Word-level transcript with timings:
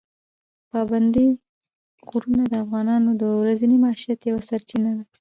پابندي 0.71 1.27
غرونه 2.09 2.43
د 2.51 2.53
افغانانو 2.63 3.09
د 3.21 3.23
ورځني 3.39 3.77
معیشت 3.83 4.19
یوه 4.29 4.41
سرچینه 4.49 4.91
ده. 4.97 5.03